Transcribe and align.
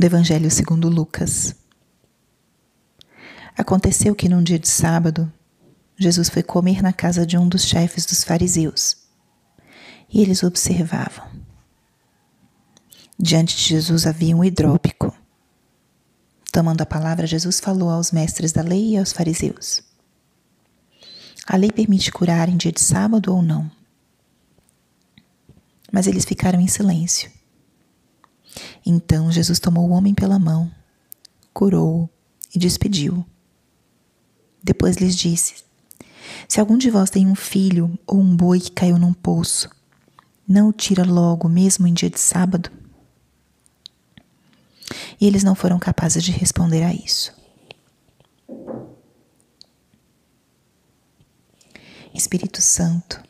do 0.00 0.06
Evangelho 0.06 0.50
segundo 0.50 0.88
Lucas. 0.88 1.54
Aconteceu 3.54 4.14
que 4.14 4.30
num 4.30 4.42
dia 4.42 4.58
de 4.58 4.66
sábado, 4.66 5.30
Jesus 5.94 6.30
foi 6.30 6.42
comer 6.42 6.82
na 6.82 6.90
casa 6.90 7.26
de 7.26 7.36
um 7.36 7.46
dos 7.46 7.66
chefes 7.66 8.06
dos 8.06 8.24
fariseus. 8.24 8.96
E 10.10 10.22
eles 10.22 10.42
observavam. 10.42 11.28
Diante 13.18 13.54
de 13.54 13.62
Jesus 13.62 14.06
havia 14.06 14.34
um 14.34 14.42
hidrópico. 14.42 15.14
Tomando 16.50 16.80
a 16.80 16.86
palavra, 16.86 17.26
Jesus 17.26 17.60
falou 17.60 17.90
aos 17.90 18.10
mestres 18.10 18.52
da 18.52 18.62
lei 18.62 18.94
e 18.94 18.96
aos 18.96 19.12
fariseus: 19.12 19.82
A 21.46 21.58
lei 21.58 21.70
permite 21.70 22.10
curar 22.10 22.48
em 22.48 22.56
dia 22.56 22.72
de 22.72 22.80
sábado 22.80 23.34
ou 23.34 23.42
não? 23.42 23.70
Mas 25.92 26.06
eles 26.06 26.24
ficaram 26.24 26.58
em 26.58 26.66
silêncio. 26.66 27.39
Então 28.84 29.30
Jesus 29.30 29.58
tomou 29.58 29.88
o 29.88 29.92
homem 29.92 30.14
pela 30.14 30.38
mão, 30.38 30.70
curou-o 31.52 32.08
e 32.54 32.58
despediu-o. 32.58 33.24
Depois 34.62 34.96
lhes 34.96 35.16
disse: 35.16 35.64
Se 36.48 36.60
algum 36.60 36.76
de 36.76 36.90
vós 36.90 37.10
tem 37.10 37.26
um 37.26 37.34
filho 37.34 37.98
ou 38.06 38.18
um 38.18 38.36
boi 38.36 38.60
que 38.60 38.72
caiu 38.72 38.98
num 38.98 39.12
poço, 39.12 39.70
não 40.46 40.68
o 40.68 40.72
tira 40.72 41.04
logo, 41.04 41.48
mesmo 41.48 41.86
em 41.86 41.94
dia 41.94 42.10
de 42.10 42.18
sábado? 42.18 42.70
E 45.20 45.26
eles 45.26 45.44
não 45.44 45.54
foram 45.54 45.78
capazes 45.78 46.24
de 46.24 46.32
responder 46.32 46.82
a 46.82 46.92
isso. 46.92 47.38
Espírito 52.12 52.60
Santo, 52.60 53.22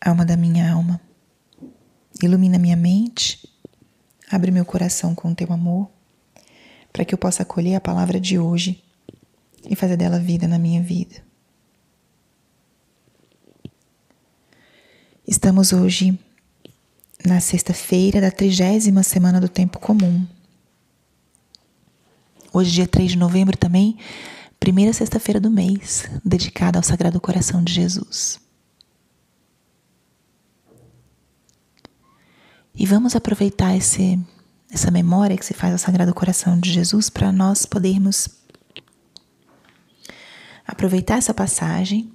alma 0.00 0.24
da 0.24 0.36
minha 0.36 0.70
alma, 0.72 1.00
ilumina 2.22 2.58
minha 2.58 2.76
mente 2.76 3.47
Abre 4.30 4.50
meu 4.50 4.64
coração 4.64 5.14
com 5.14 5.30
o 5.30 5.34
teu 5.34 5.50
amor, 5.52 5.88
para 6.92 7.04
que 7.04 7.14
eu 7.14 7.18
possa 7.18 7.42
acolher 7.42 7.74
a 7.76 7.80
palavra 7.80 8.20
de 8.20 8.38
hoje 8.38 8.82
e 9.68 9.74
fazer 9.74 9.96
dela 9.96 10.18
vida 10.18 10.46
na 10.46 10.58
minha 10.58 10.82
vida. 10.82 11.22
Estamos 15.26 15.72
hoje 15.72 16.18
na 17.24 17.40
sexta-feira 17.40 18.20
da 18.20 18.30
trigésima 18.30 19.02
semana 19.02 19.40
do 19.40 19.48
tempo 19.48 19.78
comum. 19.78 20.26
Hoje, 22.52 22.72
dia 22.72 22.86
3 22.86 23.12
de 23.12 23.18
novembro, 23.18 23.56
também, 23.56 23.98
primeira 24.58 24.92
sexta-feira 24.92 25.38
do 25.38 25.50
mês, 25.50 26.08
dedicada 26.24 26.78
ao 26.78 26.82
Sagrado 26.82 27.20
Coração 27.20 27.62
de 27.62 27.72
Jesus. 27.72 28.40
E 32.78 32.86
vamos 32.86 33.16
aproveitar 33.16 33.76
esse, 33.76 34.16
essa 34.70 34.88
memória 34.88 35.36
que 35.36 35.44
se 35.44 35.52
faz 35.52 35.72
ao 35.72 35.78
Sagrado 35.80 36.14
Coração 36.14 36.56
de 36.60 36.72
Jesus 36.72 37.10
para 37.10 37.32
nós 37.32 37.66
podermos 37.66 38.28
aproveitar 40.64 41.18
essa 41.18 41.34
passagem 41.34 42.12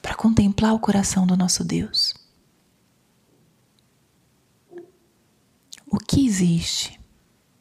para 0.00 0.14
contemplar 0.14 0.74
o 0.74 0.78
coração 0.78 1.26
do 1.26 1.36
nosso 1.36 1.64
Deus. 1.64 2.14
O 5.90 5.98
que 5.98 6.24
existe 6.24 7.00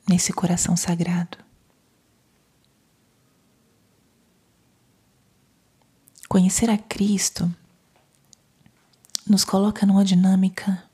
nesse 0.08 0.32
coração 0.32 0.78
sagrado? 0.78 1.40
Conhecer 6.30 6.70
a 6.70 6.78
Cristo 6.78 7.52
nos 9.26 9.44
coloca 9.44 9.84
numa 9.84 10.06
dinâmica 10.06 10.93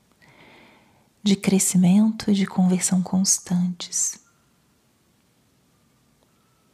de 1.22 1.36
crescimento 1.36 2.30
e 2.30 2.34
de 2.34 2.46
conversão 2.46 3.02
constantes. 3.02 4.18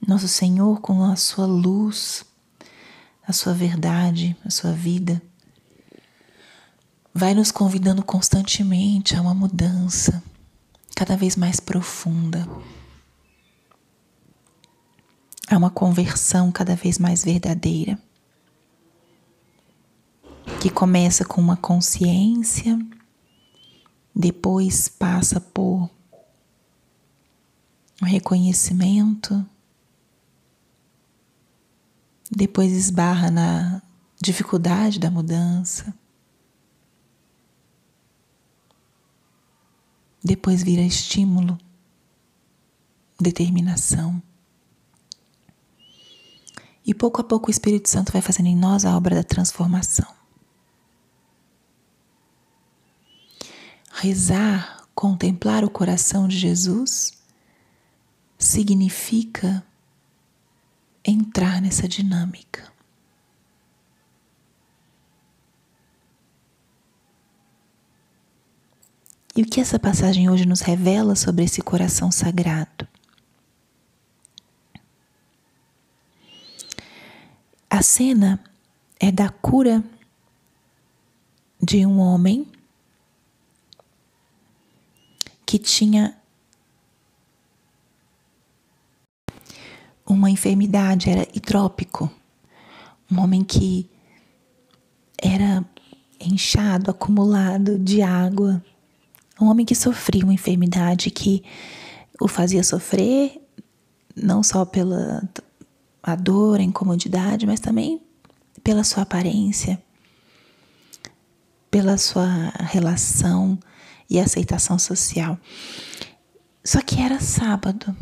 Nosso 0.07 0.29
Senhor, 0.29 0.81
com 0.81 1.03
a 1.03 1.17
sua 1.17 1.47
luz, 1.47 2.25
a 3.27 3.33
sua 3.33 3.53
verdade, 3.53 4.37
a 4.45 4.51
sua 4.51 4.73
vida, 4.73 5.21
vai 7.12 7.35
nos 7.35 7.51
convidando 7.51 8.05
constantemente 8.05 9.17
a 9.17 9.21
uma 9.21 9.35
mudança 9.35 10.23
cada 10.95 11.17
vez 11.17 11.35
mais 11.35 11.59
profunda, 11.59 12.47
a 15.49 15.56
uma 15.56 15.71
conversão 15.71 16.53
cada 16.53 16.77
vez 16.77 16.99
mais 16.99 17.25
verdadeira, 17.25 17.99
que 20.61 20.71
começa 20.71 21.25
com 21.25 21.41
uma 21.41 21.56
consciência 21.56 22.79
depois 24.19 24.88
passa 24.88 25.38
por 25.38 25.91
o 28.00 28.04
reconhecimento, 28.06 29.44
depois 32.31 32.72
esbarra 32.72 33.31
na 33.31 33.82
dificuldade 34.19 34.99
da 34.99 35.10
mudança, 35.10 35.94
depois 40.25 40.62
vira 40.62 40.81
estímulo, 40.81 41.59
determinação. 43.21 44.22
E 46.87 46.94
pouco 46.94 47.21
a 47.21 47.25
pouco 47.25 47.49
o 47.49 47.50
Espírito 47.50 47.91
Santo 47.91 48.12
vai 48.12 48.22
fazendo 48.22 48.47
em 48.47 48.56
nós 48.56 48.87
a 48.87 48.97
obra 48.97 49.15
da 49.15 49.25
transformação. 49.25 50.16
Rezar, 53.99 54.87
contemplar 54.95 55.65
o 55.65 55.71
coração 55.71 56.29
de 56.29 56.37
Jesus, 56.37 57.17
significa 58.39 59.65
entrar 61.03 61.62
nessa 61.62 61.89
dinâmica. 61.89 62.71
E 69.35 69.41
o 69.41 69.47
que 69.47 69.62
essa 69.62 69.79
passagem 69.79 70.29
hoje 70.29 70.45
nos 70.45 70.61
revela 70.61 71.17
sobre 71.17 71.45
esse 71.45 71.62
coração 71.62 72.12
sagrado? 72.12 72.87
A 77.71 77.81
cena 77.81 78.45
é 79.01 79.11
da 79.11 79.31
cura 79.31 79.83
de 81.62 81.87
um 81.87 81.99
homem 81.99 82.47
que 85.56 85.59
tinha 85.59 86.15
uma 90.06 90.31
enfermidade, 90.31 91.09
era 91.09 91.27
hidrópico. 91.34 92.11
Um 93.11 93.21
homem 93.21 93.43
que 93.43 93.89
era 95.17 95.65
inchado, 96.21 96.91
acumulado 96.91 97.78
de 97.78 98.03
água. 98.03 98.62
Um 99.41 99.47
homem 99.47 99.65
que 99.65 99.75
sofria 99.75 100.25
uma 100.25 100.34
enfermidade 100.34 101.11
que 101.11 101.43
o 102.21 102.28
fazia 102.28 102.62
sofrer, 102.62 103.41
não 104.15 104.43
só 104.43 104.65
pela 104.65 105.27
a 106.03 106.15
dor, 106.15 106.61
a 106.61 106.62
incomodidade, 106.62 107.47
mas 107.47 107.61
também 107.61 108.00
pela 108.62 108.84
sua 108.84 109.03
aparência, 109.03 109.83
pela 111.71 111.97
sua 111.97 112.53
relação 112.61 113.59
e 114.09 114.19
aceitação 114.19 114.78
social. 114.78 115.39
Só 116.65 116.81
que 116.81 117.00
era 117.00 117.21
sábado. 117.21 117.97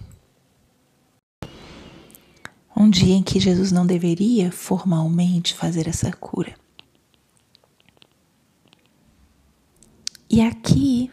Um 2.77 2.89
dia 2.91 3.15
em 3.15 3.23
que 3.23 3.39
Jesus 3.39 3.71
não 3.71 3.87
deveria 3.87 4.51
formalmente 4.51 5.55
fazer 5.55 5.87
essa 5.87 6.13
cura. 6.13 6.55
E 10.29 10.41
aqui 10.41 11.11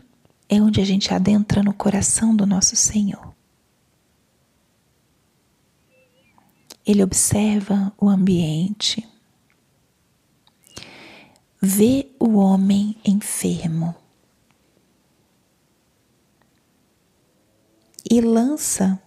é 0.50 0.62
onde 0.62 0.82
a 0.82 0.86
gente 0.86 1.14
adentra 1.14 1.62
no 1.62 1.74
coração 1.74 2.36
do 2.36 2.46
nosso 2.46 2.76
Senhor. 2.76 3.34
Ele 6.86 7.04
observa 7.04 7.94
o 7.98 8.10
ambiente, 8.10 9.08
vê 11.62 12.10
o 12.20 12.38
homem 12.38 12.98
enfermo 13.06 13.96
e 18.12 18.20
lança 18.20 19.02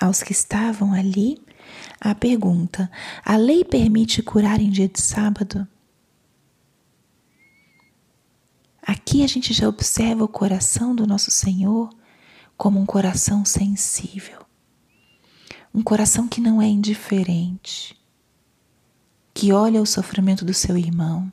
aos 0.00 0.22
que 0.22 0.32
estavam 0.32 0.94
ali 0.94 1.38
a 2.00 2.14
pergunta: 2.14 2.90
a 3.22 3.36
lei 3.36 3.62
permite 3.62 4.22
curar 4.22 4.58
em 4.58 4.70
dia 4.70 4.88
de 4.88 5.02
sábado? 5.02 5.68
Aqui 8.80 9.22
a 9.22 9.26
gente 9.26 9.52
já 9.52 9.68
observa 9.68 10.24
o 10.24 10.28
coração 10.28 10.94
do 10.94 11.06
nosso 11.06 11.30
Senhor 11.30 11.90
como 12.56 12.80
um 12.80 12.86
coração 12.86 13.44
sensível, 13.44 14.40
um 15.74 15.82
coração 15.82 16.26
que 16.26 16.40
não 16.40 16.62
é 16.62 16.66
indiferente, 16.66 18.00
que 19.34 19.52
olha 19.52 19.82
o 19.82 19.86
sofrimento 19.86 20.42
do 20.42 20.54
seu 20.54 20.78
irmão, 20.78 21.30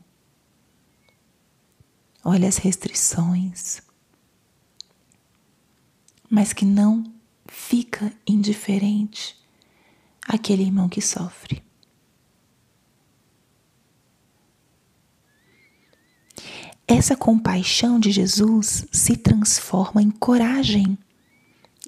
olha 2.26 2.50
as 2.50 2.58
restrições, 2.58 3.82
mas 6.30 6.54
que 6.54 6.66
não 6.66 7.04
fica 7.48 8.12
indiferente 8.28 9.38
àquele 10.28 10.64
irmão 10.64 10.90
que 10.90 11.02
sofre. 11.02 11.64
Essa 16.88 17.16
compaixão 17.16 18.00
de 18.00 18.12
Jesus 18.12 18.86
se 18.92 19.18
transforma 19.18 20.02
em 20.02 20.12
coragem 20.12 20.98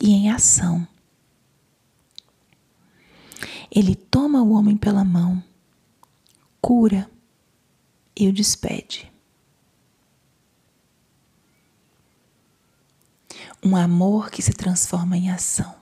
e 0.01 0.12
em 0.12 0.31
ação. 0.31 0.88
Ele 3.69 3.95
toma 3.95 4.42
o 4.42 4.51
homem 4.51 4.75
pela 4.75 5.04
mão, 5.04 5.44
cura 6.60 7.10
e 8.16 8.28
o 8.28 8.33
despede. 8.33 9.12
Um 13.68 13.75
amor 13.75 14.30
que 14.30 14.42
se 14.42 14.54
transforma 14.54 15.18
em 15.18 15.30
ação, 15.30 15.75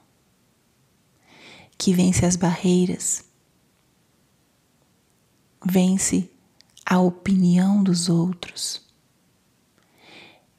que 1.78 1.94
vence 1.94 2.26
as 2.26 2.34
barreiras, 2.34 3.24
vence 5.64 6.28
a 6.84 6.98
opinião 6.98 7.84
dos 7.84 8.08
outros 8.08 8.84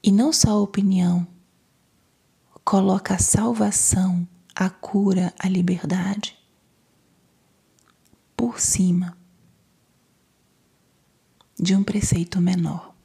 e 0.01 0.09
não 0.09 0.31
só 0.31 0.51
a 0.51 0.61
opinião, 0.61 1.27
coloca 2.63 3.15
a 3.15 3.19
salvação, 3.19 4.25
a 4.55 4.69
cura, 4.69 5.33
a 5.37 5.49
liberdade 5.49 6.39
por 8.37 8.57
cima 8.57 9.17
de 11.59 11.75
um 11.75 11.83
preceito 11.83 12.39
menor. 12.39 12.95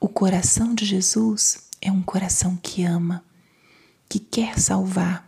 O 0.00 0.06
coração 0.18 0.74
de 0.74 0.84
Jesus 0.84 1.68
é 1.80 1.92
um 1.92 2.02
coração 2.02 2.56
que 2.56 2.82
ama, 2.82 3.24
que 4.08 4.18
quer 4.18 4.58
salvar 4.58 5.24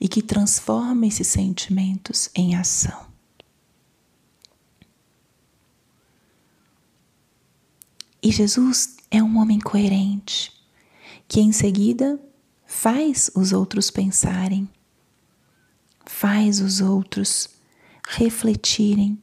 e 0.00 0.08
que 0.08 0.20
transforma 0.20 1.06
esses 1.06 1.28
sentimentos 1.28 2.28
em 2.34 2.56
ação. 2.56 3.06
E 8.20 8.32
Jesus 8.32 8.96
é 9.12 9.22
um 9.22 9.38
homem 9.38 9.60
coerente, 9.60 10.52
que 11.28 11.38
em 11.38 11.52
seguida 11.52 12.20
faz 12.66 13.30
os 13.32 13.52
outros 13.52 13.92
pensarem, 13.92 14.68
faz 16.04 16.58
os 16.58 16.80
outros 16.80 17.48
refletirem 18.08 19.22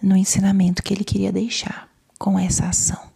no 0.00 0.16
ensinamento 0.16 0.80
que 0.80 0.94
ele 0.94 1.02
queria 1.02 1.32
deixar 1.32 1.92
com 2.16 2.38
essa 2.38 2.66
ação. 2.66 3.11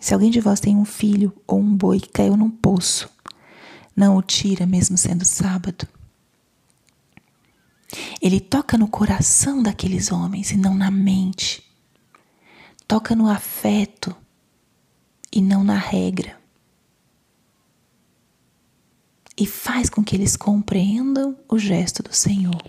Se 0.00 0.14
alguém 0.14 0.30
de 0.30 0.40
vós 0.40 0.58
tem 0.58 0.76
um 0.76 0.84
filho 0.84 1.32
ou 1.46 1.60
um 1.60 1.76
boi 1.76 2.00
que 2.00 2.08
caiu 2.08 2.36
num 2.36 2.50
poço, 2.50 3.08
não 3.94 4.16
o 4.16 4.22
tira, 4.22 4.66
mesmo 4.66 4.96
sendo 4.96 5.24
sábado. 5.24 5.86
Ele 8.20 8.40
toca 8.40 8.78
no 8.78 8.88
coração 8.88 9.62
daqueles 9.62 10.10
homens 10.10 10.50
e 10.50 10.56
não 10.56 10.74
na 10.74 10.90
mente 10.90 11.70
toca 12.90 13.14
no 13.14 13.28
afeto 13.30 14.16
e 15.32 15.40
não 15.40 15.62
na 15.62 15.76
regra. 15.76 16.36
E 19.36 19.46
faz 19.46 19.88
com 19.88 20.02
que 20.02 20.16
eles 20.16 20.36
compreendam 20.36 21.38
o 21.48 21.56
gesto 21.56 22.02
do 22.02 22.12
Senhor. 22.12 22.60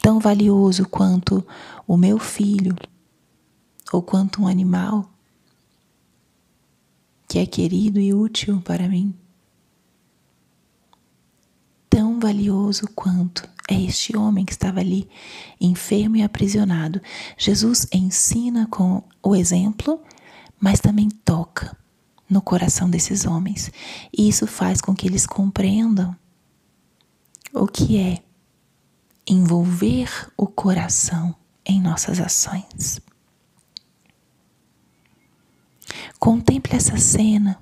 Tão 0.00 0.20
valioso 0.20 0.88
quanto 0.88 1.44
o 1.84 1.96
meu 1.96 2.16
filho 2.16 2.76
ou 3.92 4.00
quanto 4.00 4.42
um 4.42 4.46
animal 4.46 5.11
que 7.32 7.38
é 7.38 7.46
querido 7.46 7.98
e 7.98 8.12
útil 8.12 8.60
para 8.60 8.86
mim. 8.86 9.14
Tão 11.88 12.20
valioso 12.20 12.86
quanto 12.94 13.48
é 13.70 13.80
este 13.80 14.14
homem 14.14 14.44
que 14.44 14.52
estava 14.52 14.80
ali, 14.80 15.08
enfermo 15.58 16.16
e 16.16 16.22
aprisionado. 16.22 17.00
Jesus 17.38 17.86
ensina 17.90 18.66
com 18.66 19.02
o 19.22 19.34
exemplo, 19.34 19.98
mas 20.60 20.78
também 20.78 21.08
toca 21.08 21.74
no 22.28 22.42
coração 22.42 22.90
desses 22.90 23.24
homens. 23.24 23.72
E 24.14 24.28
isso 24.28 24.46
faz 24.46 24.82
com 24.82 24.94
que 24.94 25.06
eles 25.06 25.26
compreendam 25.26 26.14
o 27.50 27.66
que 27.66 27.96
é 27.96 28.22
envolver 29.26 30.30
o 30.36 30.46
coração 30.46 31.34
em 31.64 31.80
nossas 31.80 32.20
ações. 32.20 33.00
Contemple 36.22 36.76
essa 36.76 36.96
cena, 36.98 37.58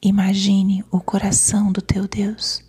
imagine 0.00 0.82
o 0.90 0.98
coração 0.98 1.70
do 1.70 1.82
teu 1.82 2.08
Deus. 2.08 2.64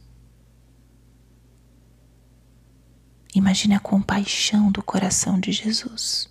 Imagine 3.34 3.75
a 3.75 3.80
compaixão 3.80 4.70
do 4.70 4.84
coração 4.84 5.40
de 5.40 5.54
Jesus, 5.54 6.30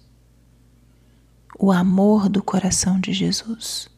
o 1.58 1.72
amor 1.72 2.28
do 2.28 2.42
coração 2.42 3.00
de 3.00 3.14
Jesus. 3.14 3.88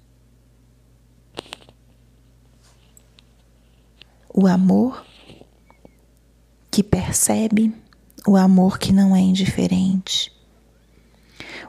O 4.32 4.46
amor 4.46 5.04
que 6.70 6.84
percebe, 6.84 7.74
o 8.28 8.36
amor 8.36 8.78
que 8.78 8.92
não 8.92 9.16
é 9.16 9.18
indiferente, 9.18 10.32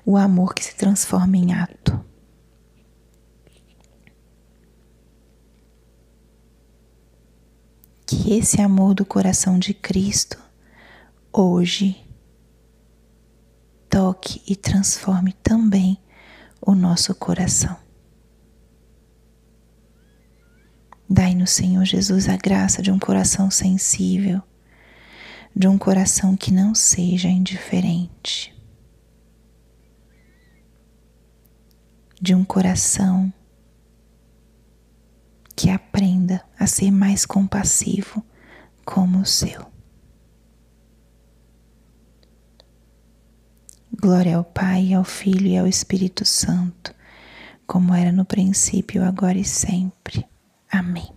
o 0.05 0.15
amor 0.15 0.53
que 0.53 0.63
se 0.63 0.75
transforma 0.75 1.35
em 1.35 1.55
ato. 1.55 2.05
Que 8.23 8.33
esse 8.33 8.61
amor 8.61 8.93
do 8.93 9.05
coração 9.05 9.59
de 9.59 9.73
Cristo 9.73 10.41
hoje 11.33 12.01
toque 13.89 14.41
e 14.47 14.55
transforme 14.55 15.33
também 15.33 15.97
o 16.61 16.73
nosso 16.73 17.13
coração. 17.13 17.77
Dai-nos, 21.09 21.51
Senhor 21.51 21.83
Jesus, 21.83 22.29
a 22.29 22.37
graça 22.37 22.81
de 22.81 22.89
um 22.89 22.97
coração 22.97 23.51
sensível, 23.51 24.41
de 25.53 25.67
um 25.67 25.77
coração 25.77 26.37
que 26.37 26.53
não 26.53 26.73
seja 26.73 27.27
indiferente, 27.27 28.55
de 32.19 32.33
um 32.33 32.45
coração 32.45 33.31
que 35.55 35.69
aprenda 35.69 36.43
a 36.59 36.67
ser 36.67 36.91
mais 36.91 37.25
compassivo 37.25 38.23
como 38.83 39.19
o 39.19 39.25
seu. 39.25 39.65
Glória 43.91 44.35
ao 44.35 44.43
Pai, 44.43 44.93
ao 44.93 45.03
Filho 45.03 45.47
e 45.47 45.57
ao 45.57 45.65
Espírito 45.65 46.25
Santo, 46.25 46.93
como 47.65 47.93
era 47.93 48.11
no 48.11 48.25
princípio, 48.25 49.03
agora 49.03 49.37
e 49.37 49.45
sempre. 49.45 50.25
Amém. 50.69 51.09